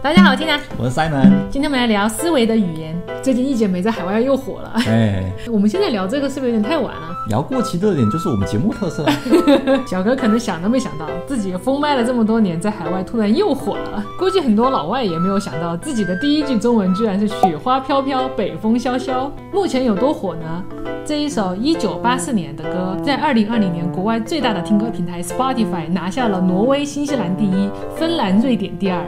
[0.00, 1.30] 大家好，我 Tina，我是 Simon。
[1.50, 2.96] 今天我们来聊思维的语言。
[3.22, 7.16] 最近一剪梅在海外又火了，哎， 我们现在聊这个是不是有点太晚了？
[7.28, 9.12] 聊过期热点就是我们节目特色啊。
[9.86, 14.04] 小哥可能想都没想到，自己封麦了这么多年，在海外突然又火了。
[14.18, 19.30] 估计很多老外也没有想到，自己的第一句中文居然是“雪花飘飘，北风萧萧”。
[19.52, 20.64] 目前有多火呢？
[21.04, 29.04] 这一首1984年的歌，在2020年国外最大的听歌平台 Spotify 拿下了挪威、新西兰第一，芬兰、瑞典第二。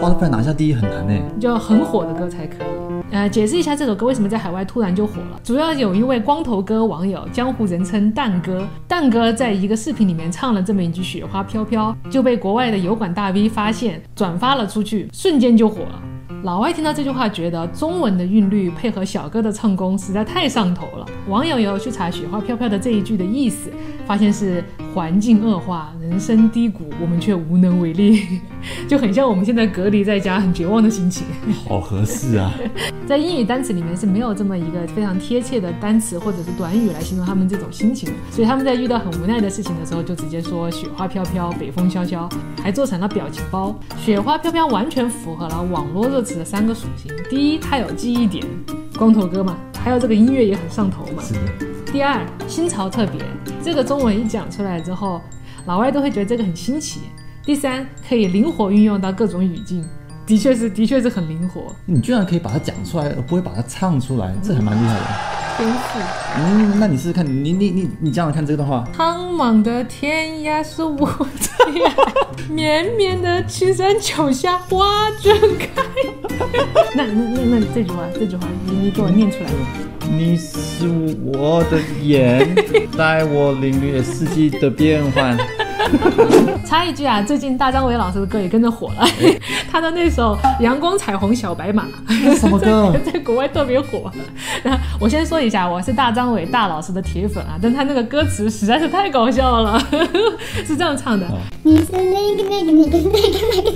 [0.01, 2.67] Spotify 拿下第一很难呢，就要很火的歌才可以。
[3.11, 5.39] 呃，解释一下这首歌为什么在海外突然就火了。
[5.43, 16.01] 主要有一位光头哥网友，江湖人称蛋哥，蛋哥在一个视频里面唱了这么一句“雪花飘飘”，就被国外的油管大 V 发现，转发了出去，瞬间就火了。
[16.41, 21.05] 老外听到这句话，觉得中文的韵律配合小哥的唱功实在太上头了。
[21.27, 23.69] 网友有去查“雪花飘飘”的这一句的意思，
[24.07, 28.41] 发现是环境恶化、人生低谷，我们却无能为力，
[28.87, 31.25] 就很像我们现在隔离在家很绝望的心情。
[31.67, 32.51] 好合适啊！
[33.07, 42.27] 在英语单词里面是没有这么一个非常贴切的单词或者是短语来形容他们这种心情，所以他们在遇到很无奈的事情的时候，就直接说“雪花飘飘，北风萧萧”，
[42.61, 43.73] 还做成了表情包。
[43.97, 48.45] 雪花飘飘完全符合了网络热词的三个属性：第一，它有记忆点，
[48.97, 51.23] 光头哥嘛；还有这个音乐也很上头嘛。
[51.23, 51.80] 是的。
[51.91, 53.21] 第二，新潮特别，
[53.61, 55.21] 这个中文一讲出来之后，
[55.65, 57.01] 老外都会觉得这个很新奇。
[57.43, 59.85] 第三，可以灵活运用到各种语境。
[60.25, 61.75] 的确是，的确是很灵活。
[61.85, 65.40] 你居然可以把它讲出来，而不会把它唱出来，这还蛮厉害的。
[65.61, 65.99] 天赋。
[66.37, 68.83] 嗯，那你试试看，你你你你这样看这段话。
[68.95, 71.93] 苍茫的天涯是我的呀，
[72.49, 75.67] 绵绵的青山脚下花正开。
[76.97, 79.51] 那那那那这句话，这句话，你你给我念出来。
[80.09, 80.87] 你是
[81.23, 82.55] 我的眼，
[82.97, 85.37] 带我领略四季的变换。
[86.65, 89.05] 插一句啊，最近大张伟老师的歌也跟着火了，
[89.71, 91.85] 他的那首《阳光彩虹小白马》
[92.37, 92.93] 什么歌？
[93.05, 94.11] 在国外特别火。
[94.63, 99.79] 然后我先说一下，我是大张伟大老师的铁粉啊，但他那个歌词实在是太搞笑了，
[100.65, 101.25] 是这样唱的：
[101.63, 103.71] 你是那个那个那个那个那个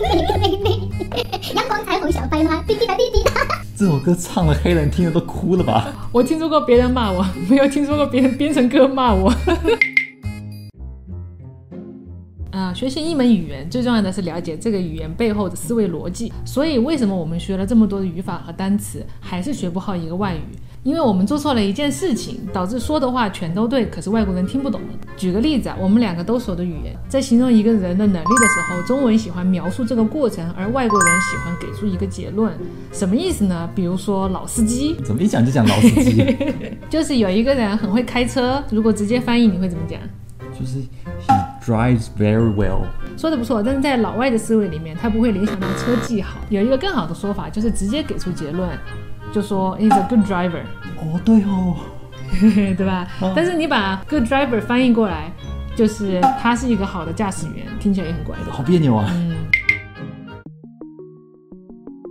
[0.00, 3.32] 那个那个那个阳光彩虹小白马，滴滴答滴滴答。
[3.76, 5.88] 这首歌唱的，黑人听了都哭了吧？
[6.12, 9.32] 我听说过别人骂我，没有听说过别人编成歌骂我。
[12.74, 16.32] 啊，学习一门语言最重要的是了解这个语言背后的思维逻辑。
[16.44, 20.40] 所以，为什么我们学了这么多的语法和单词，还是学不好一个外语？
[20.82, 24.80] 因为我们做错了一件事情，导致说的话全都对，可是外国人听不懂。
[25.16, 32.52] 举个例子啊，我们两个都说的语言，在形容一个人的能力的时候，中文喜欢描述这个过程，而外国人喜欢给出一个结论。
[32.92, 33.70] 什么意思呢？
[33.74, 36.36] 比如说老司机，怎么一讲就讲老司机？
[36.90, 39.98] 就是有一个人很会开车，如果直接翻译，你会怎么讲？
[40.58, 40.78] 就是
[41.64, 42.82] drives very well，
[43.16, 46.38] 说的不错，但是在老外的思维里面，他不会联想到车技好。
[46.50, 48.68] 有一个更好的说法，就是直接给出结论，
[49.32, 50.60] 就说 he's a good driver。
[50.98, 51.76] 哦，对哦，
[52.76, 53.08] 对吧？
[53.34, 55.32] 但是你把 good driver 翻译过来，
[55.74, 58.52] 就是他是一个好的驾驶员，听起来也很怪的。
[58.52, 59.08] 好别扭啊。
[59.14, 59.34] 嗯。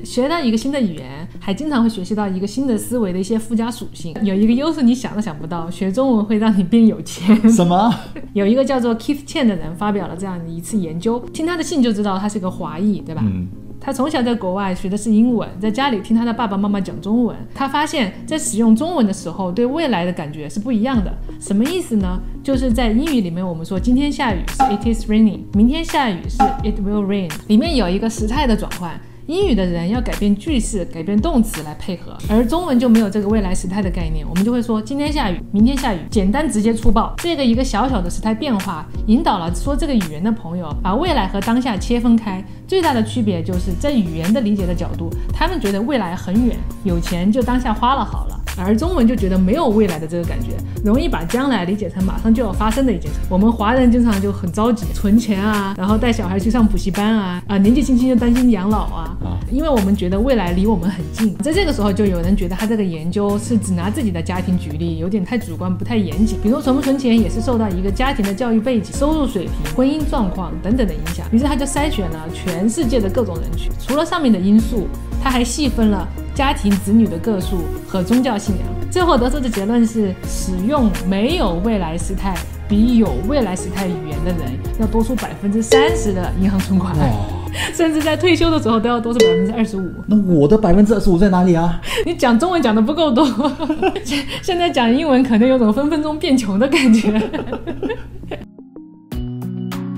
[0.04, 4.16] 学到一个新的语言，还经常会学习到一个新的思维的一些附加属性。
[4.22, 7.36] 有一个优势你想都想不到，学中文会让你变有钱。
[7.50, 7.94] 什么？
[8.34, 13.22] 有一个叫做 Keith Chen 的人发表了这样的一次研究，听他的信就知道他是个华裔，对吧？
[13.26, 13.48] 嗯。
[13.86, 17.36] 他从小在国外学的是英文，在家里听他的爸爸妈妈讲中文。
[17.54, 21.14] 他发现，在使用中文的时候，对未来的感觉是不一样的。
[21.38, 22.18] 什么意思呢？
[22.42, 28.98] 就是在英语里面，我们说今天下雨是 It is raining，明天下雨是 It will rain，里面有一个时态的转换。
[29.28, 34.28] 英语的人要改变句式、改变动词来配合，而中文就没有这个未来时态的概念。
[34.28, 37.14] 我们就会说今天下雨，明天下雨，简单直接粗暴。
[37.20, 42.44] 这个一个小小的时态变化，引导了说这个语言的朋友把未来和当下切分开。
[42.68, 48.43] 最大的区别就是在语言的理解的角度，他们觉得未来很远，有钱就当下花了好了。
[48.58, 50.50] 而中文就觉得没有未来的这个感觉，
[50.84, 53.20] 容易把将来理解成马上就要发生的一件事。
[53.30, 61.36] 我们华人经常就很着急存钱啊，然后带小孩去上补习班啊，啊，年纪轻轻就担心养老啊，啊，因为我们觉得未来离我们很近。
[61.38, 66.38] 在这个时候，就有人觉得他这个研究是只拿自己的家庭举例，有点太主观，不太严谨。
[66.42, 71.26] 比如存不存钱也是受到一个家庭的教育背景、收入水平、婚姻状况等等的影响。
[71.32, 74.88] 于是他就筛选了全世界的各种人群，除了上面的因素，
[75.22, 76.08] 他还细分了。
[76.34, 82.36] 家庭子女的个数和宗教信仰，最后得出的结论是：使用没有未来时态
[82.68, 86.96] 比有未来时态语言的人要多出百分之三十的银行存款，
[87.76, 89.92] 甚至在退休的时候都要多出百分之二十五。
[90.08, 91.80] 那我的百分之二十五在哪里啊？
[92.06, 93.28] 你讲中文讲的不够多，
[94.42, 97.20] 现在讲英文可能有种分分钟变穷的感觉。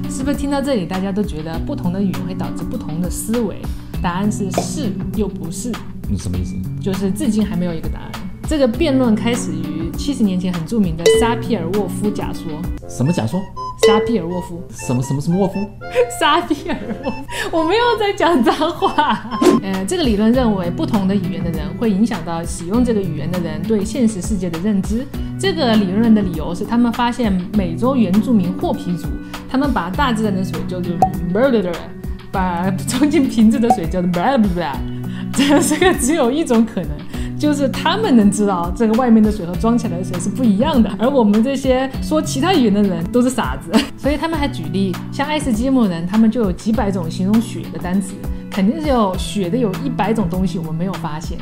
[0.10, 3.56] 是不是听到这里，大家都觉得不同的语言会导致不同的思维？
[4.02, 5.72] 答案是是又不是，
[6.10, 6.56] 你什么意思？
[6.82, 8.12] 就是至今还没有一个答案。
[8.48, 12.44] 这个辩论开始于七十年前很著名的沙皮尔沃夫假说。
[12.88, 13.42] 什么假说？
[13.88, 14.64] 沙皮尔沃夫？
[14.70, 15.56] 什么什么什么沃夫？
[16.20, 17.18] 沙皮尔沃夫？
[17.52, 19.40] 我没有在讲脏话。
[19.64, 25.04] 呃，这个理论认为，不同的语言的人会影响到使用这个语言的人对现实世界的认知。
[25.40, 29.08] 这个理论的理由是，他们发现美洲原住民霍皮族，
[29.50, 30.94] 他们把大自然的水叫做
[31.34, 31.74] murder，
[32.32, 34.95] 把装进瓶子的水叫做 blah blah blah。
[35.36, 36.90] 这 这个只有一种可能。
[37.38, 43.78] 就是他们能知道这个外面的水和装起来的水是不一样的，而我们这些说其他语言的人都是傻子。
[44.00, 48.14] 所以他们还举例，像爱斯基摩人，他们就有几百种形容雪的单词，
[48.50, 51.38] 肯定是有雪的有一百种东西我们没有发现。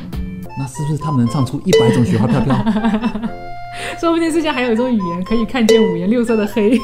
[0.58, 2.54] 那是不是他们能唱出一百种雪花飘飘？
[4.00, 6.78] 说不定世界还有一种语言可以看见五颜六色的黑。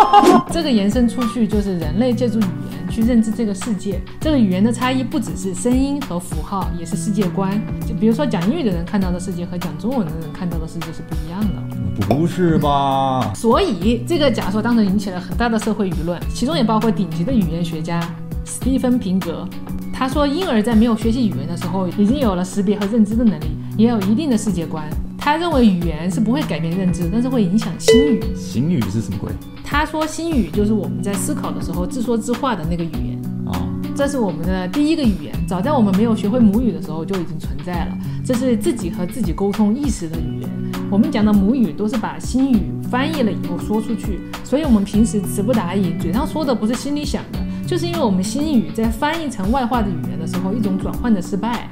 [0.52, 4.00] 这个延伸出去就是人类借助语言去认知这个世界。
[4.20, 7.60] 这个语言的差异不只是声音和符号，也是世界观。
[7.86, 12.06] 就比如说讲英语的人看到的世界和讲中文的人看到的世界是不一样的。
[12.06, 13.32] 不是吧？
[13.34, 18.00] 所以这个假说当时引起了很大的社会舆论，其中也包括顶级的语言学家
[18.44, 19.48] 斯蒂芬平格。
[19.92, 24.84] 他说，婴儿在没有学习语言的时候，已经有了识别和认知的能力，也有一定的世界观。
[25.24, 28.20] 他认为语言是不会改变认知，但是会影响心语。
[28.36, 29.32] 心语是什么鬼？
[29.64, 33.18] 他说心语就是我们在思考的时候自说自话的那个语言。
[33.46, 33.56] 哦，
[33.96, 37.96] 这是我们的第一个语言，早在我们没有学会母语的时候就已经存在了。
[38.22, 40.50] 这是自己和自己沟通意识的语言。
[40.90, 42.60] 我们讲的母语都是把心语
[42.90, 51.70] 翻译了以后说出去，所以我们平时词不达意，嘴上说的不是心里想的，就是因为我们心语在翻译成外化的语言的时候，一种转换的失败。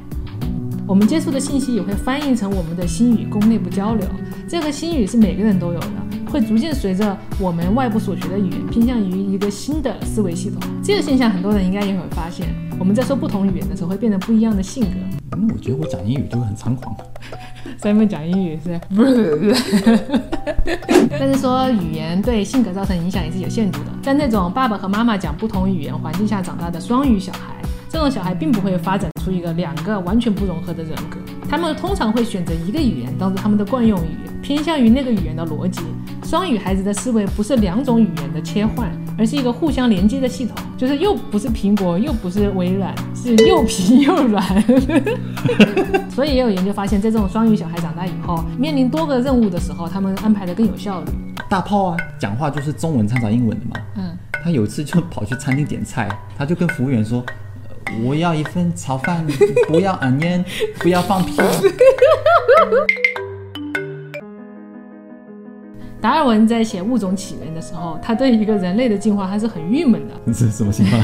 [0.86, 4.06] 我们接触的信息也会翻译成我们的心语，供内部交流。
[4.48, 5.86] 这个心语是每个人都有的，
[6.30, 10.60] 会逐渐随着我们外部所学的语言偏向于一个新的思维系统。
[10.82, 12.48] 这个现象很多人应该也会发现，
[12.78, 14.90] 我们在说不同语言的时候会变得不一样的性格。
[15.36, 16.94] 嗯，我觉得我讲英语就会很猖狂。
[17.78, 18.78] 三妹讲英语是，
[21.10, 23.86] 但是说语言对性格造成影响也是有限度的。
[24.02, 27.61] 在那种爸爸和妈妈讲不同语言环境下长大的双语小孩。
[27.92, 35.82] 这种小孩并不会发展出一个两个完全不融合的人格，他们通常会选择一个语言当做他们的惯用语，偏向于那个语言的逻辑。
[36.24, 44.42] 双语孩子的思维不是两种语言的切换，而是一个互相连接的系统，就是又不是苹果，又不是微软，是又皮又软。
[46.08, 51.10] 所以也有研究发现，在这种双语小孩长大以后，面临多个任务的时候，他们安排的更有效率。
[51.46, 53.76] 大炮啊，讲话就是中文掺杂英文的嘛。
[53.96, 57.22] 嗯，他有一次就跑去餐厅点菜，他就跟服务员说。
[58.04, 59.26] 我要一份炒饭，
[59.68, 60.44] 不要 onion，
[60.80, 61.36] 不要放屁。
[66.00, 70.14] 达尔文在写《物种起源》的时候，他对一个人类的进化还是很郁闷的。
[70.26, 71.00] 这是什么情况？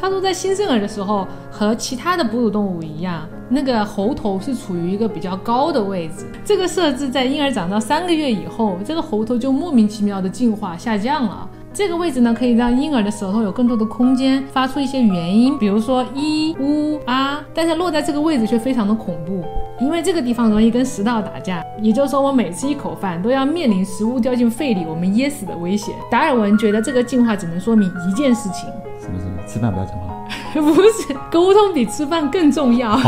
[0.00, 6.26] 他说，在新生儿的时候，和其他的哺乳动物一样，那个喉头是处于一个比较高的位置。
[6.44, 11.48] 这个设置在婴儿长到三个月以后，这个喉头就莫名其妙的进化下降了。
[11.74, 17.40] 这个位置呢，可以让婴儿的舌头有更多的空间发出一些元音，比如说一、呜、啊。
[17.54, 19.42] 但是落在这个位置却非常的恐怖，
[19.80, 21.64] 因为这个地方容易跟食道打架。
[21.80, 25.94] 也就是说，我每吃一口饭都要面临食物掉进肺里，我们噎死的危险。
[26.10, 28.68] 达尔文觉得这个进化只能说明一件事情：
[29.00, 29.32] 什么什么？
[29.46, 30.12] 吃饭不要讲话？
[30.52, 32.98] 不是，沟通比吃饭更重要。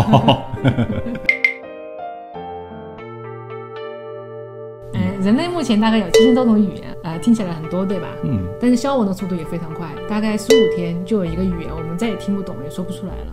[5.25, 8.09] 人类目前大概有七千多种语言，呃，听起来很多，对吧？
[8.25, 8.45] 嗯。
[8.61, 13.33] 但是消亡的速度也非常快，大概十五天就有一个语言我们再也听不懂，也说不出来了。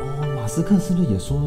[0.00, 1.46] 哦，马斯克是不是也说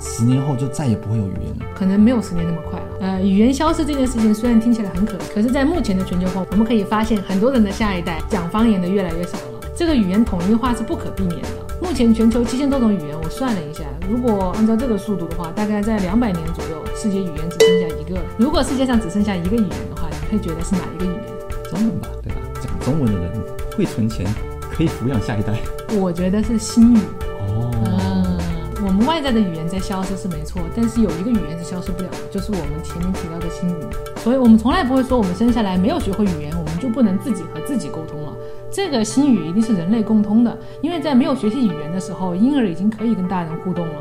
[0.00, 1.66] 十年后就再也不会有语言了？
[1.72, 2.86] 可能没有十年那么快了。
[3.00, 9.60] 呃，语言消失这件事情虽然听起来很可可是，在目前的全球化，我们可以发现很多人的下一代讲方言的越来越少了。
[9.76, 11.48] 这个语言统一化是不可避免的。
[11.80, 18.20] 目前全球七千多种语言，我算了一下，如果按照这个速度的话，大概在两百年左右，世界语言只剩下一个。
[18.36, 21.24] 如果世界上只剩下一个语言的话，你会觉得是哪一个语言？
[21.70, 22.40] 中文吧，对吧？
[22.60, 23.30] 讲中文的人
[23.76, 24.26] 会存钱，
[24.72, 25.54] 可以抚养下一代。
[25.96, 26.98] 我觉得是心语。
[27.38, 27.70] 哦。
[27.84, 28.40] 嗯，
[28.84, 33.84] 我们外在的语言在消失是没错，但是有一个语言是消失不了的，就是我们前面提到的心语。
[34.16, 38.32] 所以我们从来不会说我们生下来没有学会语言，我们就不能自己和自己沟通了。
[38.72, 43.94] 这个心语一定是人类共通的，因为在没有学习语言的时候，婴儿已经可以跟大人互动了。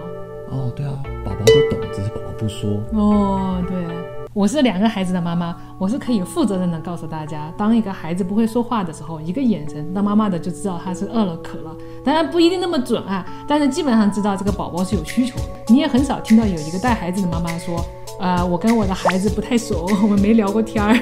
[0.49, 0.93] 哦，对啊，
[1.25, 2.81] 宝宝都懂，只是宝宝不说。
[2.93, 3.77] 哦，对，
[4.33, 11.75] 我是两个孩子的妈妈，我是可以负责任的告诉大家，当一个孩子不会说话的时候，一个眼神，当妈妈的就知道他是饿了渴了。
[12.03, 15.43] 当然不一定那么准啊，但是基本上知道这个宝宝是有需求的。
[15.67, 17.83] 你也很少听到有一个带孩子的妈妈说，
[18.21, 20.97] 呃，我跟我的孩子不太熟， 我们没聊过天儿。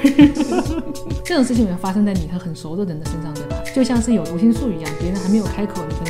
[1.23, 3.57] 这种事情也发生在你和很熟的人的身上，对吧？
[3.75, 6.04] 就像是有读心术一样，别人还没有开口，你。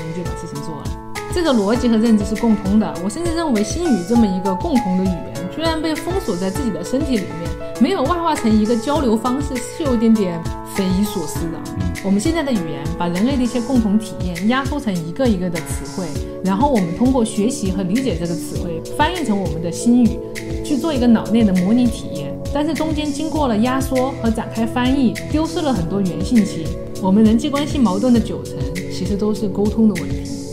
[1.36, 2.94] 这个逻辑和认知是共通的。
[3.04, 5.34] 我甚至认为心语这么一个共同的语言。
[5.54, 7.51] 居然被封锁在自己的身体里面，
[7.82, 10.42] 没有外化成一个交流方式，是有点点
[10.74, 11.60] 匪夷所思的。
[12.06, 16.08] 我们现在的语言把人类的一些共同体验压缩成一个一个的词汇，
[16.42, 20.18] 然后我们通过学习和理解这个词汇，翻译成我们的心语，
[20.63, 22.34] 去做一个脑内的模拟体验。
[22.54, 26.65] 但是中间经过了压缩和展开翻译，丢失了很多原信息。
[27.01, 28.56] 我们人际关系矛盾的九成，
[28.89, 30.45] 其实都是沟通的问题。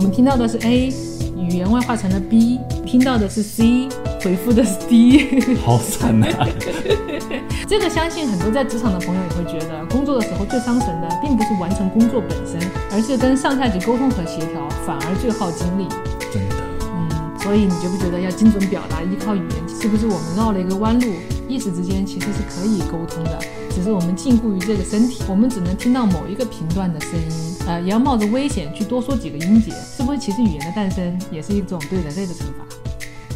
[0.00, 0.90] 我们听到的是 A。
[1.36, 3.86] 语言外化成了 B，听到的是 C，
[4.22, 6.48] 回复的是 D， 好惨啊！
[7.68, 12.58] 这个相信很多在职场的朋友也会觉得，工作的时候最伤神的，并不是完成工作本身，
[12.92, 15.86] 而是跟上下级沟通和协调，反而最耗精力。
[16.32, 16.54] 真的，
[16.86, 21.08] 嗯，所以你觉不觉得要精准表达，依靠语言，是不是我们绕了一个弯路？
[21.50, 23.36] 一时之间其实是可以沟通的，
[23.70, 30.18] 只是我们禁锢于这个身体，我们只能听到某一个频段的声音，呃，也要冒着危险去多说几个音节，是不是？
[30.18, 32.64] 其实语言的诞生也是一种对人类的惩罚。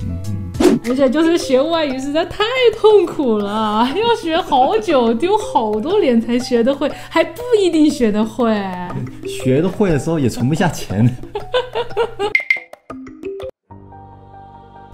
[0.07, 2.45] 嗯， 而且就是学外语实在太
[2.79, 8.55] 痛苦了，要学好久，丢好多年才学得会，还不一定学得会。
[9.27, 11.05] 学得会的时候也存不下钱。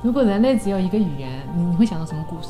[0.02, 2.48] 如果人类只有一个语言，你会想到什么故事？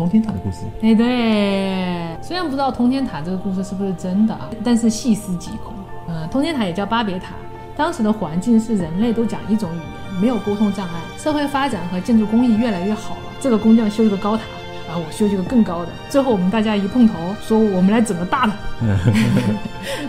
[0.00, 5.74] 通天塔的故事，哎，对，虽然不知道通天塔这个故事是不是真的啊，但是细思极恐。
[6.08, 7.34] 嗯，通天塔也叫巴别塔，
[7.76, 13.20] 当时的环境是人类都讲一种语言，没有沟通障碍，社会发展和建筑工艺越来越好了。
[13.42, 14.44] 这个工匠修一个高塔，
[14.86, 18.52] 然后我修一个更高的，最后我们大家一碰头，说我们来整个大的，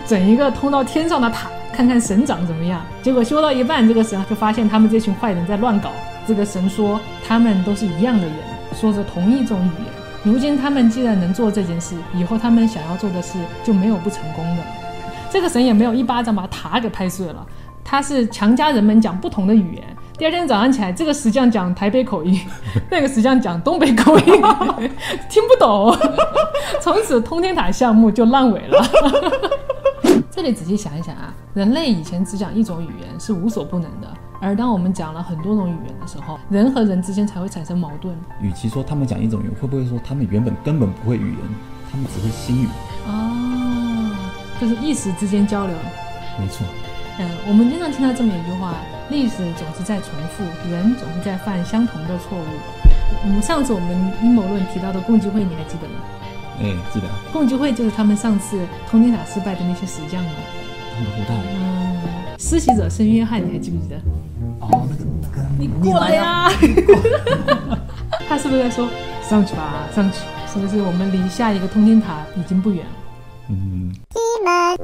[0.06, 2.80] 整一个通到天上的塔，看看神长怎么样。
[3.02, 5.90] 结果修到一半，这个神就发现他们这群坏人在乱搞。
[6.26, 8.51] 这个神说他们都是一样的人。
[8.72, 9.92] 说着同一种语言，
[10.24, 14.62] 如今他们既然能做这件事，以后他们想要做的事就没有不成功的。
[15.30, 17.46] 这个神也没有一巴掌把塔给拍碎了，
[17.84, 19.84] 他是强加人们讲不同的语言。
[20.18, 22.38] 第二天早上起来，这个石匠讲台北口音，
[22.90, 24.24] 那个石匠讲东北口音，
[25.28, 25.96] 听不懂。
[26.80, 28.84] 从此通天塔项目就烂尾了。
[30.30, 34.08] 这里仔细想一想啊，人类以前只讲一种语言是无所不能的。
[34.42, 38.12] 而当我们讲了很多种语言的时候，人和人之间才会产生矛盾。
[38.40, 41.38] 与其说他们讲一种语言，会不会说他们原本根本不会语言，
[41.88, 42.66] 他们只会心语？
[43.06, 44.10] 哦，
[44.60, 45.76] 就是一时之间交流。
[46.40, 46.66] 没错。
[47.20, 48.74] 嗯，我们经常听到这么一句话：
[49.10, 52.44] 历史总是在重复，人总是在犯相同的错误。
[53.24, 55.94] 嗯，上次我们阴谋论提到的共济会，你还记得吗？
[56.58, 57.06] 哎，记得。
[57.32, 58.58] 共济会就是他们上次
[58.90, 60.30] 通天塔失败的那些石匠吗？
[60.96, 62.21] 他们胡大。
[62.42, 63.96] 施袭者圣约翰，你还记不记得？
[64.58, 66.50] 哦，那个那个，你过来呀！
[68.28, 68.88] 他是不是在说
[69.22, 70.18] 上去吧，上去？
[70.52, 72.92] 是不是我们离下一个通天塔已经不远了？
[73.50, 73.92] 嗯。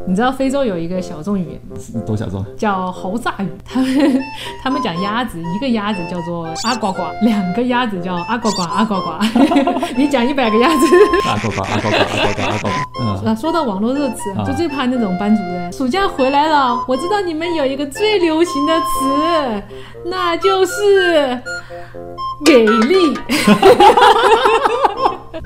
[0.06, 1.60] 你知道非洲有一个小众语言，
[2.06, 3.48] 多小众，叫猴炸语。
[3.64, 4.22] 他们
[4.62, 9.10] 他们讲鸭子，一个鸭子叫做阿呱呱，两个鸭子叫阿呱呱阿呱呱。
[9.96, 10.86] 你讲一百个鸭子，
[11.26, 12.97] 阿呱呱阿呱呱阿呱呱阿呱呱。
[13.28, 15.70] 嗯，说到网络热词，就最怕那种班主任。
[15.72, 19.62] 暑假回来了，我知道你们有一个最流行的词，
[20.06, 21.38] 那就是
[22.44, 23.14] 给力。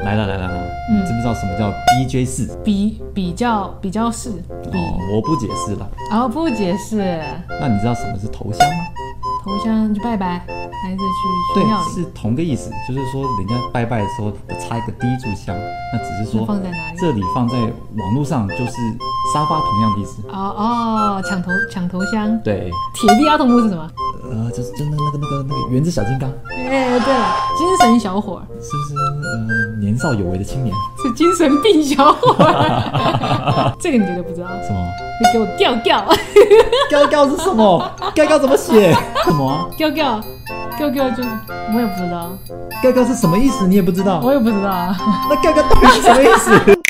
[0.04, 2.48] 来了来了，你知不知道什么叫 B J 式？
[2.64, 4.30] 比比较比较式。
[4.30, 4.78] 哦，
[5.14, 5.88] 我不解释了。
[6.12, 6.96] 哦，不解释。
[7.60, 8.76] 那你知道什么是头香吗？
[9.44, 10.38] 头香就拜拜，
[10.82, 11.02] 还是去
[11.54, 15.54] 对，是同个意思，就是说人家拜拜的时候插一个第一炷香，
[15.92, 16.98] 那只是说放在哪里？
[16.98, 18.72] 这里放在网络上就是
[19.34, 20.22] 沙发同样的意思。
[20.28, 22.38] 哦哦，抢头抢头香。
[22.42, 22.70] 对。
[22.94, 23.90] 铁臂阿童木是什么？
[24.30, 26.30] 呃，就是真的那个那个那个原子小金刚。
[26.48, 28.94] 哎，对了，精神小伙是不是？
[28.94, 32.36] 呃，年少有为的青年是精神病小伙。
[33.80, 34.48] 这个你绝对不知道。
[34.62, 34.88] 什么？
[35.20, 36.04] 你给我调调。
[36.88, 37.90] 调调是什么？
[38.14, 38.94] 调调怎么写？
[39.24, 39.68] 什么？
[39.76, 40.20] 调调，
[40.76, 41.22] 调调就
[41.74, 42.30] 我也不知道。
[42.80, 43.66] 调调是什么意思？
[43.66, 44.20] 你也不知道？
[44.22, 44.96] 我也不知道啊。
[45.28, 46.81] 那调调到底是什么意思？